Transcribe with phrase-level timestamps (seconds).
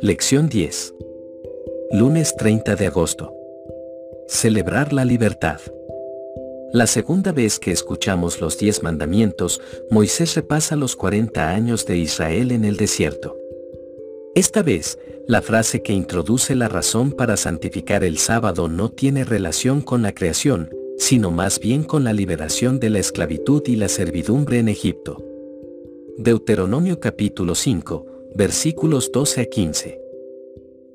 [0.00, 0.94] Lección 10.
[1.92, 3.32] Lunes 30 de agosto.
[4.28, 5.60] Celebrar la libertad.
[6.72, 9.60] La segunda vez que escuchamos los diez mandamientos,
[9.90, 13.36] Moisés repasa los 40 años de Israel en el desierto.
[14.36, 19.80] Esta vez, la frase que introduce la razón para santificar el sábado no tiene relación
[19.80, 20.68] con la creación,
[20.98, 25.24] sino más bien con la liberación de la esclavitud y la servidumbre en Egipto.
[26.18, 28.04] Deuteronomio capítulo 5,
[28.34, 30.00] versículos 12 a 15.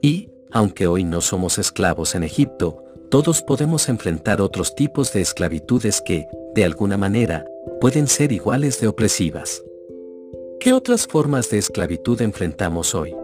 [0.03, 6.03] Y, aunque hoy no somos esclavos en Egipto, todos podemos enfrentar otros tipos de esclavitudes
[6.05, 7.47] que, de alguna manera,
[7.79, 9.63] pueden ser iguales de opresivas.
[10.59, 13.15] ¿Qué otras formas de esclavitud enfrentamos hoy?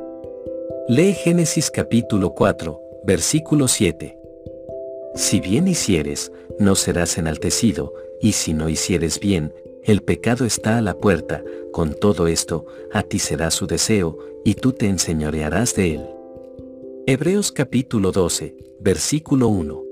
[0.89, 4.17] Lee Génesis capítulo 4, versículo 7.
[5.15, 10.81] Si bien hicieres, no serás enaltecido, y si no hicieres bien, el pecado está a
[10.81, 15.95] la puerta, con todo esto, a ti será su deseo, y tú te enseñorearás de
[15.95, 16.05] él.
[17.05, 19.83] Hebreos capítulo 12, versículo 1.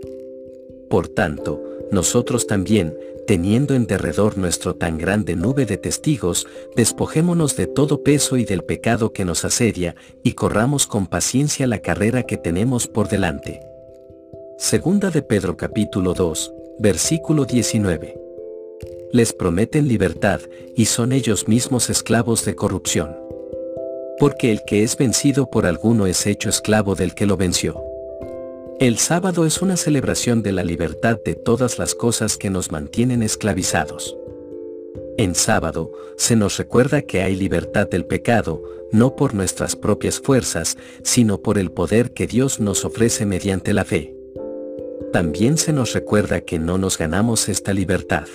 [0.89, 7.67] Por tanto, nosotros también, teniendo en derredor nuestro tan grande nube de testigos, despojémonos de
[7.67, 12.37] todo peso y del pecado que nos asedia, y corramos con paciencia la carrera que
[12.37, 13.61] tenemos por delante.
[14.57, 18.25] Segunda de Pedro capítulo 2, versículo 19
[19.15, 20.41] les prometen libertad
[20.75, 23.15] y son ellos mismos esclavos de corrupción.
[24.19, 27.81] Porque el que es vencido por alguno es hecho esclavo del que lo venció.
[28.77, 33.23] El sábado es una celebración de la libertad de todas las cosas que nos mantienen
[33.23, 34.17] esclavizados.
[35.17, 40.77] En sábado, se nos recuerda que hay libertad del pecado, no por nuestras propias fuerzas,
[41.03, 44.13] sino por el poder que Dios nos ofrece mediante la fe.
[45.13, 48.27] También se nos recuerda que no nos ganamos esta libertad.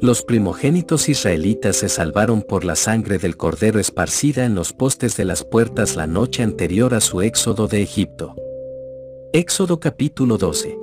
[0.00, 5.26] Los primogénitos israelitas se salvaron por la sangre del cordero esparcida en los postes de
[5.26, 8.34] las puertas la noche anterior a su éxodo de Egipto.
[9.32, 10.78] Éxodo capítulo 12.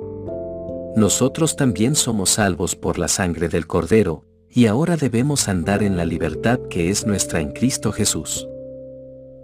[0.96, 6.04] Nosotros también somos salvos por la sangre del cordero, y ahora debemos andar en la
[6.04, 8.46] libertad que es nuestra en Cristo Jesús.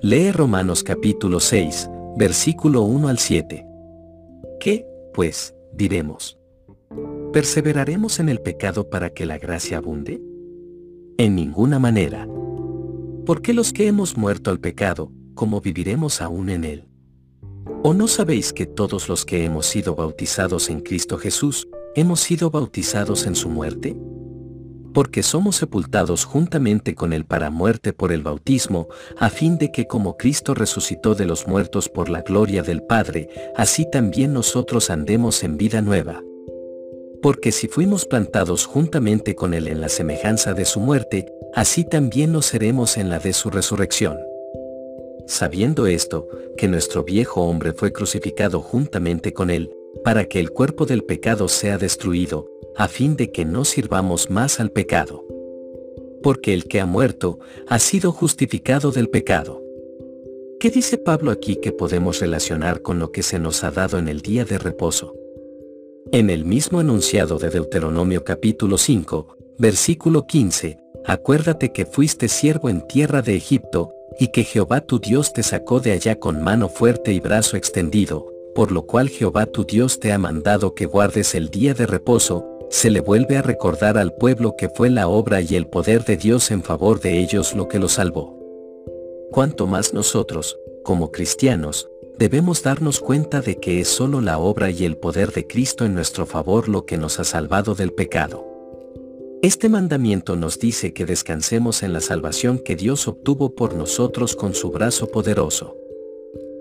[0.02, 3.66] Lee Romanos capítulo 6, versículo 1 al 7.
[4.60, 6.38] ¿Qué, pues, diremos?
[7.32, 10.20] ¿Perseveraremos en el pecado para que la gracia abunde?
[11.16, 12.28] En ninguna manera.
[13.24, 16.89] Porque los que hemos muerto al pecado, ¿cómo viviremos aún en él?
[17.82, 22.50] ¿O no sabéis que todos los que hemos sido bautizados en Cristo Jesús, hemos sido
[22.50, 23.96] bautizados en su muerte?
[24.92, 28.88] Porque somos sepultados juntamente con él para muerte por el bautismo,
[29.18, 33.28] a fin de que como Cristo resucitó de los muertos por la gloria del Padre,
[33.56, 36.22] así también nosotros andemos en vida nueva.
[37.22, 42.32] Porque si fuimos plantados juntamente con Él en la semejanza de su muerte, así también
[42.32, 44.18] lo seremos en la de su resurrección.
[45.30, 49.70] Sabiendo esto, que nuestro viejo hombre fue crucificado juntamente con Él,
[50.02, 54.58] para que el cuerpo del pecado sea destruido, a fin de que no sirvamos más
[54.58, 55.24] al pecado.
[56.20, 59.62] Porque el que ha muerto, ha sido justificado del pecado.
[60.58, 64.08] ¿Qué dice Pablo aquí que podemos relacionar con lo que se nos ha dado en
[64.08, 65.14] el día de reposo?
[66.10, 70.76] En el mismo enunciado de Deuteronomio capítulo 5, versículo 15,
[71.06, 75.80] acuérdate que fuiste siervo en tierra de Egipto, y que Jehová tu Dios te sacó
[75.80, 80.12] de allá con mano fuerte y brazo extendido, por lo cual Jehová tu Dios te
[80.12, 84.56] ha mandado que guardes el día de reposo, se le vuelve a recordar al pueblo
[84.58, 87.78] que fue la obra y el poder de Dios en favor de ellos lo que
[87.78, 88.38] los salvó.
[89.32, 91.88] Cuanto más nosotros, como cristianos,
[92.18, 95.94] debemos darnos cuenta de que es solo la obra y el poder de Cristo en
[95.94, 98.49] nuestro favor lo que nos ha salvado del pecado.
[99.42, 104.54] Este mandamiento nos dice que descansemos en la salvación que Dios obtuvo por nosotros con
[104.54, 105.78] su brazo poderoso.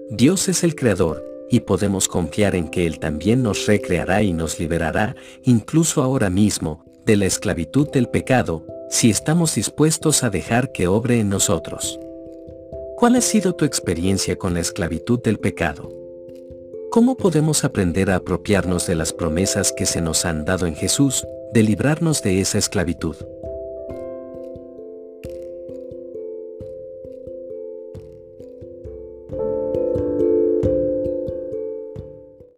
[0.09, 4.59] Dios es el Creador, y podemos confiar en que Él también nos recreará y nos
[4.59, 10.87] liberará, incluso ahora mismo, de la esclavitud del pecado, si estamos dispuestos a dejar que
[10.87, 11.99] obre en nosotros.
[12.95, 15.91] ¿Cuál ha sido tu experiencia con la esclavitud del pecado?
[16.91, 21.25] ¿Cómo podemos aprender a apropiarnos de las promesas que se nos han dado en Jesús,
[21.51, 23.15] de librarnos de esa esclavitud?